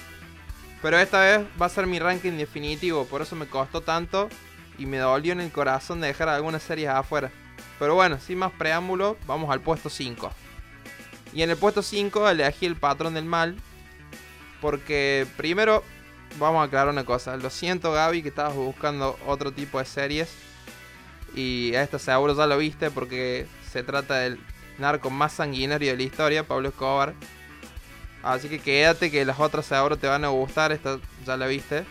Pero 0.82 0.98
esta 0.98 1.20
vez 1.20 1.42
va 1.62 1.66
a 1.68 1.70
ser 1.70 1.86
mi 1.86 2.00
ranking 2.00 2.38
definitivo, 2.38 3.06
por 3.06 3.22
eso 3.22 3.36
me 3.36 3.48
costó 3.48 3.82
tanto 3.82 4.30
y 4.78 4.86
me 4.86 4.98
dolió 4.98 5.34
en 5.34 5.42
el 5.42 5.52
corazón 5.52 6.02
de 6.02 6.08
dejar 6.08 6.30
algunas 6.30 6.64
series 6.64 6.90
afuera. 6.90 7.32
Pero 7.80 7.96
bueno, 7.96 8.20
sin 8.20 8.40
más 8.40 8.52
preámbulo, 8.52 9.18
vamos 9.26 9.50
al 9.50 9.62
puesto 9.62 9.90
5. 9.90 10.32
Y 11.34 11.42
en 11.42 11.50
el 11.50 11.58
puesto 11.58 11.82
5 11.82 12.30
elegí 12.30 12.66
El 12.66 12.76
Patrón 12.76 13.14
del 13.14 13.26
Mal, 13.26 13.56
porque 14.60 15.26
primero 15.38 15.84
vamos 16.38 16.62
a 16.62 16.66
aclarar 16.66 16.90
una 16.90 17.06
cosa. 17.06 17.38
Lo 17.38 17.50
siento 17.50 17.92
Gaby 17.92 18.22
que 18.22 18.30
estabas 18.30 18.56
buscando 18.56 19.18
otro 19.26 19.52
tipo 19.52 19.80
de 19.80 19.86
series. 19.86 20.30
Y 21.34 21.72
esta 21.74 22.00
seguro 22.00 22.36
ya 22.36 22.46
lo 22.46 22.58
viste 22.58 22.92
porque 22.92 23.48
se 23.72 23.84
trata 23.84 24.16
del 24.16 24.40
narco 24.78 25.10
más 25.10 25.34
sanguinario 25.34 25.92
de 25.92 25.98
la 25.98 26.04
historia, 26.04 26.48
Pablo 26.48 26.70
Escobar. 26.70 27.14
Así 28.24 28.50
que 28.50 28.60
quédate 28.60 29.10
que 29.10 29.26
las 29.26 29.40
otras 29.40 29.66
seguro 29.66 29.98
te 29.98 30.08
van 30.08 30.26
a 30.26 30.30
gustar, 30.30 30.72
esta 30.72 31.00
ya 31.26 31.38
la 31.38 31.48
viste. 31.48 31.86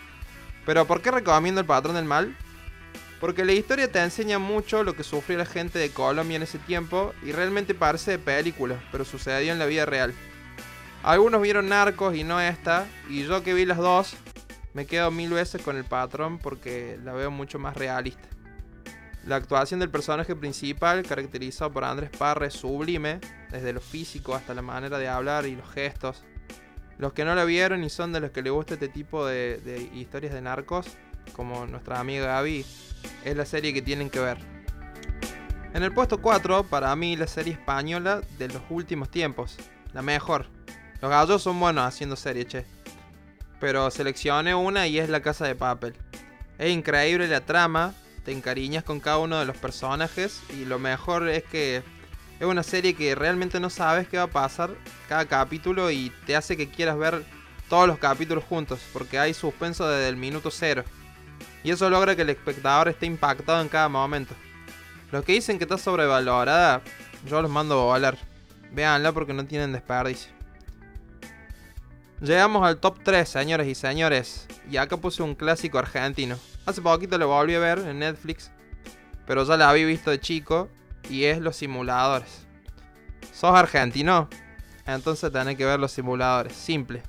Pero 0.67 0.87
¿por 0.87 1.01
qué 1.03 1.11
recomiendo 1.11 1.61
el 1.61 1.67
patrón 1.67 1.95
del 1.95 2.05
mal? 2.05 2.37
Porque 3.21 3.45
la 3.45 3.53
historia 3.53 3.93
te 3.93 4.03
enseña 4.03 4.39
mucho 4.39 4.83
lo 4.83 4.97
que 4.97 5.05
sufrió 5.05 5.37
la 5.37 5.45
gente 5.45 5.79
de 5.79 5.91
Colombia 5.91 6.37
en 6.37 6.43
ese 6.43 6.59
tiempo 6.59 7.13
y 7.23 7.33
realmente 7.33 7.75
parece 7.75 8.13
de 8.13 8.19
película, 8.19 8.83
pero 8.91 9.05
sucedió 9.05 9.53
en 9.53 9.59
la 9.59 9.67
vida 9.67 9.85
real. 9.85 10.15
Algunos 11.03 11.43
vieron 11.43 11.69
Narcos 11.69 12.17
y 12.17 12.25
no 12.25 12.41
esta, 12.41 12.87
y 13.09 13.25
yo 13.25 13.43
que 13.43 13.55
vi 13.55 13.67
las 13.67 13.79
dos, 13.79 14.17
me 14.73 14.87
quedo 14.87 15.11
mil 15.11 15.31
veces 15.31 15.63
con 15.63 15.77
el 15.77 15.85
patrón 15.85 16.39
porque 16.39 16.99
la 17.05 17.13
veo 17.13 17.31
mucho 17.31 17.59
más 17.59 17.77
realista. 17.77 18.27
La 19.27 19.37
actuación 19.37 19.81
del 19.81 19.91
personaje 19.91 20.35
principal, 20.35 21.03
caracterizado 21.03 21.71
por 21.71 21.85
Andrés 21.85 22.11
Parra, 22.11 22.47
es 22.47 22.55
sublime, 22.55 23.21
desde 23.51 23.75
lo 23.75 23.81
físico 23.83 24.35
hasta 24.35 24.55
la 24.55 24.63
manera 24.63 24.99
de 24.99 25.09
hablar 25.09 25.45
y 25.45 25.57
los 25.57 25.71
gestos. 25.71 26.23
Los 26.97 27.13
que 27.13 27.27
no 27.27 27.35
la 27.35 27.45
vieron 27.45 27.85
y 27.85 27.91
son 27.91 28.13
de 28.13 28.21
los 28.21 28.31
que 28.31 28.41
le 28.41 28.49
gusta 28.49 28.75
este 28.75 28.89
tipo 28.89 29.27
de, 29.27 29.59
de 29.59 29.83
historias 29.95 30.33
de 30.33 30.41
narcos, 30.41 30.87
como 31.35 31.67
nuestra 31.67 32.01
amiga 32.01 32.27
Gaby, 32.27 32.65
es 33.25 33.37
la 33.37 33.45
serie 33.45 33.73
que 33.73 33.83
tienen 33.83 34.11
que 34.11 34.21
ver. 34.21 34.39
En 35.73 35.83
el 35.83 35.93
puesto 35.93 36.21
4, 36.21 36.65
para 36.65 36.95
mí, 36.97 37.17
la 37.17 37.29
serie 37.29 37.53
española 37.53 38.23
de 38.39 38.49
los 38.49 38.63
últimos 38.71 39.09
tiempos, 39.09 39.57
la 39.93 40.03
mejor. 40.03 40.47
Los 41.01 41.11
gallos 41.11 41.43
son 41.43 41.61
buenos 41.61 41.85
haciendo 41.85 42.17
serie, 42.17 42.47
che. 42.47 42.67
Pero 43.61 43.91
seleccioné 43.91 44.55
una 44.55 44.87
y 44.87 44.99
es 44.99 45.09
La 45.09 45.23
Casa 45.23 45.47
de 45.47 45.55
Papel. 45.55 45.95
Es 46.59 46.71
increíble 46.71 47.29
la 47.29 47.41
trama, 47.41 47.95
te 48.25 48.33
encariñas 48.33 48.85
con 48.85 49.01
cada 49.01 49.19
uno 49.19 49.39
de 49.39 49.47
los 49.47 49.57
personajes 49.57 50.43
y 50.51 50.65
lo 50.65 50.79
mejor 50.79 51.29
es 51.29 51.45
que 51.45 51.83
es 52.39 52.47
una 52.47 52.63
serie 52.63 52.95
que 52.95 53.15
realmente 53.15 53.61
no 53.61 53.71
sabes 53.71 54.09
qué 54.09 54.17
va 54.17 54.25
a 54.25 54.31
pasar 54.31 54.71
cada 55.09 55.27
capítulo 55.27 55.91
y 55.91 56.13
te 56.27 56.37
hace 56.37 56.57
que 56.57 56.69
quieras 56.69 56.99
ver 56.99 57.25
todos 57.69 57.87
los 57.87 57.99
capítulos 57.99 58.45
juntos 58.45 58.81
porque 58.93 59.19
hay 59.19 59.35
suspenso 59.35 59.89
desde 59.89 60.09
el 60.09 60.17
minuto 60.17 60.51
cero. 60.51 60.85
Y 61.63 61.71
eso 61.71 61.91
logra 61.91 62.17
que 62.17 62.23
el 62.23 62.31
espectador 62.31 62.89
esté 62.89 63.07
impactado 63.07 63.61
en 63.61 63.69
cada 63.69 63.89
momento. 63.89 64.35
Los 65.13 65.25
que 65.25 65.33
dicen 65.33 65.59
que 65.59 65.65
está 65.65 65.77
sobrevalorada, 65.77 66.83
yo 67.27 67.43
los 67.43 67.51
mando 67.51 67.81
a 67.81 67.85
volar. 67.85 68.17
Véanla 68.73 69.13
porque 69.13 69.33
no 69.33 69.45
tienen 69.45 69.73
desperdicio. 69.73 70.31
Llegamos 72.21 72.67
al 72.67 72.79
top 72.79 72.99
3, 73.03 73.29
señores 73.29 73.67
y 73.67 73.75
señores. 73.75 74.47
Y 74.71 74.77
acá 74.77 74.97
puse 74.97 75.23
un 75.23 75.35
clásico 75.35 75.79
argentino. 75.79 76.39
Hace 76.67 76.83
poquito 76.83 77.19
lo 77.19 77.29
volví 77.29 77.55
a 77.55 77.59
ver 77.59 77.79
en 77.79 77.99
Netflix. 77.99 78.51
Pero 79.27 79.45
ya 79.45 79.57
la 79.57 79.71
había 79.71 79.87
visto 79.87 80.11
de 80.11 80.21
chico. 80.21 80.69
Y 81.09 81.25
es 81.25 81.41
Los 81.41 81.57
Simuladores. 81.57 82.47
¿Sos 83.33 83.55
argentino? 83.55 84.29
Entonces 84.87 85.33
tenés 85.33 85.57
que 85.57 85.65
ver 85.65 85.81
Los 85.81 85.93
Simuladores. 85.93 86.53
Simple. 86.53 87.03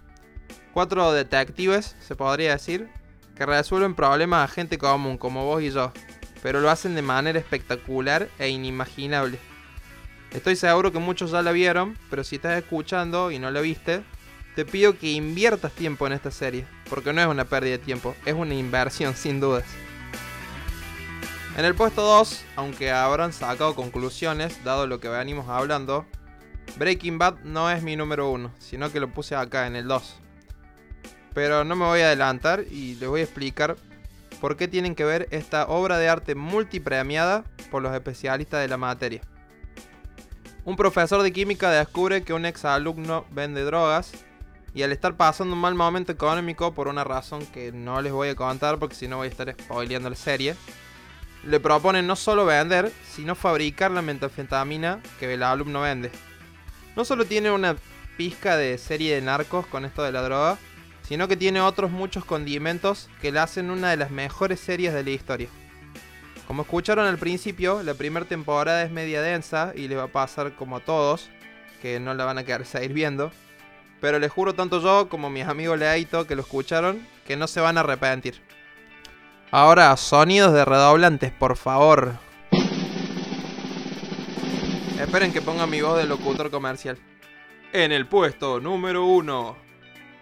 Cuatro 0.74 1.12
detectives, 1.12 1.96
se 2.00 2.16
podría 2.16 2.54
decir. 2.54 2.90
Que 3.36 3.46
resuelven 3.46 3.96
problemas 3.96 4.50
a 4.50 4.54
gente 4.54 4.78
común, 4.78 5.18
como 5.18 5.46
vos 5.46 5.62
y 5.62 5.72
yo. 5.72 5.92
Pero 6.42 6.60
lo 6.60 6.70
hacen 6.70 6.96
de 6.96 7.02
manera 7.02 7.40
espectacular 7.40 8.28
e 8.40 8.50
inimaginable. 8.50 9.40
Estoy 10.32 10.56
seguro 10.56 10.92
que 10.92 11.00
muchos 11.00 11.32
ya 11.32 11.42
la 11.42 11.52
vieron. 11.52 11.98
Pero 12.10 12.24
si 12.24 12.38
estás 12.38 12.58
escuchando 12.58 13.32
y 13.32 13.40
no 13.40 13.52
la 13.52 13.62
viste 13.62 14.04
te 14.56 14.66
pido 14.66 14.98
que 14.98 15.12
inviertas 15.12 15.72
tiempo 15.72 16.06
en 16.08 16.14
esta 16.14 16.32
serie, 16.32 16.66
porque 16.90 17.14
no 17.14 17.22
es 17.22 17.28
una 17.28 17.46
pérdida 17.46 17.78
de 17.78 17.84
tiempo, 17.84 18.16
es 18.26 18.34
una 18.34 18.54
inversión 18.54 19.16
sin 19.16 19.40
dudas. 19.40 19.64
En 21.58 21.66
el 21.66 21.76
puesto 21.76 22.02
2, 22.02 22.44
aunque 22.56 22.92
habrán 22.92 23.34
sacado 23.34 23.76
conclusiones, 23.76 24.64
dado 24.64 24.88
lo 24.88 25.00
que 25.00 25.10
venimos 25.10 25.48
hablando, 25.50 26.06
Breaking 26.78 27.18
Bad 27.18 27.40
no 27.44 27.70
es 27.70 27.84
mi 27.84 27.96
número 27.96 28.30
1, 28.30 28.52
sino 28.60 28.92
que 28.92 29.00
lo 29.00 29.10
puse 29.10 29.36
acá 29.36 29.68
en 29.68 29.76
el 29.76 29.88
2. 29.88 30.21
Pero 31.34 31.64
no 31.64 31.76
me 31.76 31.86
voy 31.86 32.02
a 32.02 32.08
adelantar 32.08 32.66
y 32.70 32.96
les 32.96 33.10
voy 33.10 33.22
a 33.22 33.24
explicar 33.24 33.78
por 34.40 34.58
qué 34.58 34.68
tienen 34.68 34.96
que 34.96 35.06
ver 35.06 35.28
esta 35.32 35.66
obra 35.68 35.98
de 35.98 36.10
arte 36.10 36.36
multipremiada 36.36 37.44
por 37.70 37.82
los 37.82 37.94
especialistas 37.94 38.62
de 38.62 38.68
la 38.68 38.78
materia. 38.78 39.22
Un 40.64 40.76
profesor 40.76 41.22
de 41.24 41.32
química 41.32 41.72
descubre 41.72 42.24
que 42.24 42.34
un 42.34 42.46
ex 42.46 42.66
alumno 42.66 43.26
vende 43.32 43.64
drogas 43.64 44.12
y 44.74 44.84
al 44.84 44.92
estar 44.92 45.16
pasando 45.16 45.54
un 45.54 45.62
mal 45.62 45.76
momento 45.76 46.12
económico 46.12 46.74
por 46.74 46.88
una 46.88 47.04
razón 47.04 47.46
que 47.48 47.72
no 47.72 48.02
les 48.02 48.14
voy 48.14 48.30
a 48.30 48.36
contar 48.36 48.78
porque 48.78 48.96
si 48.96 49.08
no 49.08 49.18
voy 49.18 49.28
a 49.28 49.30
estar 49.32 49.52
spoileando 49.60 50.10
la 50.10 50.16
serie, 50.16 50.56
le 51.44 51.60
proponen 51.60 52.08
no 52.08 52.16
solo 52.16 52.46
vender, 52.46 52.92
sino 53.10 53.36
fabricar 53.36 53.92
la 53.92 54.02
metanfetamina 54.02 55.02
que 55.20 55.34
el 55.34 55.44
alumno 55.44 55.82
vende. 55.82 56.12
No 56.96 57.06
solo 57.06 57.26
tiene 57.26 57.52
una 57.52 57.76
pizca 58.18 58.56
de 58.58 58.78
serie 58.78 59.16
de 59.16 59.22
narcos 59.22 59.66
con 59.66 59.86
esto 59.86 60.04
de 60.04 60.12
la 60.12 60.22
droga, 60.22 60.58
sino 61.12 61.28
que 61.28 61.36
tiene 61.36 61.60
otros 61.60 61.92
muchos 61.92 62.24
condimentos 62.24 63.10
que 63.22 63.34
la 63.34 63.44
hacen 63.44 63.70
una 63.70 63.90
de 63.90 63.98
las 63.98 64.12
mejores 64.12 64.62
series 64.62 64.94
de 64.94 65.04
la 65.04 65.10
historia. 65.10 65.50
Como 66.48 66.62
escucharon 66.62 67.06
al 67.06 67.18
principio, 67.18 67.84
la 67.84 67.96
primera 67.96 68.26
temporada 68.26 68.82
es 68.82 68.92
media 68.92 69.22
densa 69.22 69.74
y 69.76 69.90
le 69.90 69.98
va 69.98 70.04
a 70.04 70.08
pasar 70.08 70.56
como 70.56 70.78
a 70.78 70.80
todos, 70.80 71.30
que 71.82 72.00
no 72.00 72.14
la 72.14 72.24
van 72.24 72.38
a 72.38 72.46
quedar 72.46 72.64
seguir 72.64 72.94
viendo. 72.94 73.30
Pero 74.00 74.20
les 74.20 74.32
juro 74.32 74.56
tanto 74.56 74.82
yo 74.82 75.10
como 75.10 75.30
mis 75.30 75.46
amigos 75.46 75.78
Leaito 75.78 76.28
que 76.28 76.38
lo 76.38 76.44
escucharon 76.44 77.06
que 77.28 77.36
no 77.36 77.48
se 77.48 77.60
van 77.60 77.78
a 77.78 77.82
arrepentir. 77.82 78.42
Ahora, 79.52 79.98
sonidos 79.98 80.54
de 80.54 80.64
redoblantes, 80.64 81.34
por 81.34 81.58
favor. 81.58 82.14
Esperen 84.98 85.34
que 85.34 85.42
ponga 85.42 85.68
mi 85.68 85.82
voz 85.82 85.98
de 85.98 86.06
locutor 86.06 86.50
comercial. 86.50 86.98
En 87.74 87.92
el 87.92 88.08
puesto 88.08 88.62
número 88.62 89.06
1, 89.08 89.58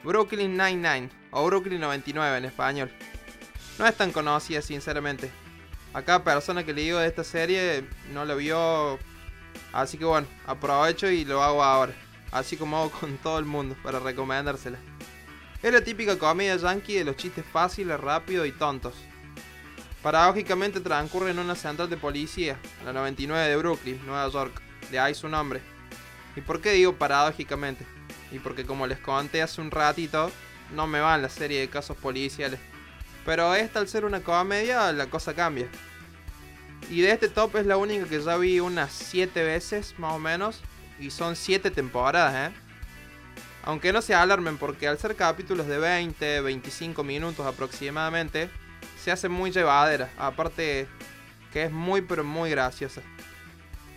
Brooklyn 0.04 0.56
99 0.56 1.10
o 1.32 1.46
Brooklyn 1.46 1.80
99 1.80 2.38
en 2.38 2.46
español. 2.46 2.92
No 3.78 3.88
es 3.88 3.96
tan 3.96 4.12
conocida, 4.12 4.62
sinceramente. 4.62 5.30
A 5.94 6.02
cada 6.02 6.24
persona 6.24 6.64
que 6.64 6.74
le 6.74 6.82
digo 6.82 7.00
de 7.00 7.08
esta 7.08 7.24
serie 7.24 7.84
no 8.14 8.26
la 8.26 8.36
vio. 8.36 9.00
Así 9.74 9.98
que 9.98 10.06
bueno, 10.06 10.28
aprovecho 10.46 11.10
y 11.10 11.26
lo 11.26 11.44
hago 11.44 11.64
ahora 11.64 11.94
así 12.32 12.58
como 12.58 12.78
hago 12.78 12.92
con 12.92 13.18
todo 13.18 13.40
el 13.40 13.46
mundo 13.46 13.76
para 13.84 14.00
recomendársela. 14.00 14.78
Es 15.62 15.74
la 15.74 15.84
típica 15.84 16.18
comedia 16.18 16.56
yankee 16.56 16.96
de 16.96 17.04
los 17.04 17.18
chistes 17.18 17.46
fáciles, 17.46 18.00
rápidos 18.00 18.48
y 18.48 18.52
tontos. 18.52 18.96
Paradójicamente 20.02 20.80
transcurre 20.80 21.32
en 21.32 21.40
una 21.40 21.56
central 21.56 21.90
de 21.90 21.98
policía, 21.98 22.58
la 22.86 22.94
99 22.94 23.50
de 23.50 23.58
Brooklyn, 23.58 24.06
Nueva 24.06 24.30
York. 24.30 24.62
de 24.90 25.00
ahí 25.00 25.14
su 25.14 25.28
nombre. 25.28 25.62
¿Y 26.36 26.42
por 26.42 26.62
qué 26.62 26.72
digo 26.72 26.96
paradójicamente? 26.96 27.86
Y 28.32 28.40
porque 28.40 28.66
como 28.66 28.88
les 28.88 29.00
conté 29.00 29.42
hace 29.42 29.62
un 29.62 29.72
ratito, 29.72 30.32
no 30.76 30.88
me 30.88 31.00
va 31.00 31.16
en 31.16 31.22
la 31.22 31.30
serie 31.30 31.60
de 31.60 31.70
casos 31.70 31.98
policiales. 31.98 32.60
Pero 33.26 33.54
esta 33.56 33.80
al 33.80 33.88
ser 33.88 34.06
una 34.06 34.22
comedia, 34.22 34.92
la 34.92 35.08
cosa 35.08 35.34
cambia. 35.34 35.68
Y 36.90 37.02
de 37.02 37.12
este 37.12 37.30
top 37.30 37.58
es 37.58 37.66
la 37.66 37.78
única 37.78 38.06
que 38.06 38.22
ya 38.22 38.38
vi 38.38 38.60
unas 38.60 38.92
7 38.92 39.44
veces, 39.44 39.96
más 39.98 40.14
o 40.14 40.20
menos. 40.20 40.62
Y 41.00 41.12
son 41.12 41.36
7 41.36 41.72
temporadas, 41.72 42.50
¿eh? 42.50 42.56
Aunque 43.64 43.94
no 43.94 44.02
se 44.02 44.16
alarmen 44.16 44.58
porque 44.58 44.88
al 44.88 44.98
ser 44.98 45.16
capítulos 45.16 45.68
de 45.68 45.78
20, 45.78 46.42
25 46.42 47.04
minutos 47.04 47.46
aproximadamente, 47.46 48.50
se 49.04 49.12
hace 49.12 49.30
muy 49.30 49.52
llevadera. 49.52 50.10
Aparte 50.18 50.88
que 51.54 51.64
es 51.66 51.72
muy 51.72 52.02
pero 52.02 52.24
muy 52.24 52.50
graciosa. 52.50 53.02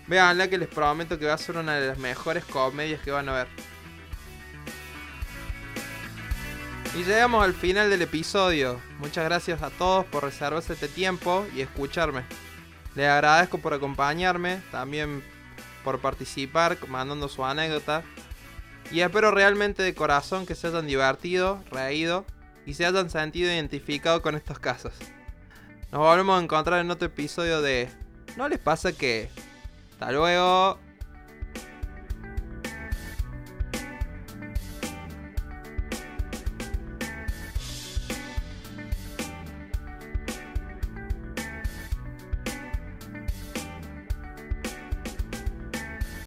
Veanla 0.06 0.48
que 0.48 0.58
les 0.58 0.68
prometo 0.68 1.18
que 1.18 1.26
va 1.26 1.34
a 1.34 1.38
ser 1.38 1.56
una 1.56 1.76
de 1.76 1.88
las 1.88 1.98
mejores 1.98 2.44
comedias 2.44 3.00
que 3.00 3.10
van 3.10 3.28
a 3.28 3.32
ver. 3.32 3.48
Y 6.94 7.04
llegamos 7.04 7.42
al 7.42 7.54
final 7.54 7.88
del 7.88 8.02
episodio. 8.02 8.78
Muchas 8.98 9.24
gracias 9.24 9.62
a 9.62 9.70
todos 9.70 10.04
por 10.04 10.24
reservarse 10.24 10.74
este 10.74 10.88
tiempo 10.88 11.46
y 11.56 11.62
escucharme. 11.62 12.22
Les 12.94 13.08
agradezco 13.08 13.58
por 13.58 13.72
acompañarme, 13.72 14.60
también 14.70 15.22
por 15.84 16.00
participar, 16.00 16.76
mandando 16.88 17.28
su 17.28 17.44
anécdota. 17.46 18.02
Y 18.90 19.00
espero 19.00 19.30
realmente 19.30 19.82
de 19.82 19.94
corazón 19.94 20.44
que 20.44 20.54
se 20.54 20.66
hayan 20.66 20.86
divertido, 20.86 21.64
reído 21.70 22.26
y 22.66 22.74
se 22.74 22.84
hayan 22.84 23.08
sentido 23.08 23.50
identificados 23.50 24.20
con 24.20 24.34
estos 24.34 24.58
casos. 24.58 24.92
Nos 25.92 26.00
volvemos 26.00 26.38
a 26.38 26.44
encontrar 26.44 26.80
en 26.80 26.90
otro 26.90 27.06
episodio 27.06 27.62
de 27.62 27.88
¿No 28.36 28.48
les 28.48 28.58
pasa 28.58 28.92
que... 28.92 29.30
Hasta 29.92 30.12
luego. 30.12 30.78